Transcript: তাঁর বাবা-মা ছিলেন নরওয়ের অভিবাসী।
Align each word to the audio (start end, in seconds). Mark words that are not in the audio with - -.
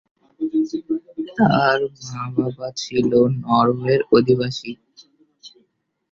তাঁর 1.37 1.79
বাবা-মা 1.97 2.67
ছিলেন 2.79 3.09
নরওয়ের 3.43 4.01
অভিবাসী। 4.17 4.71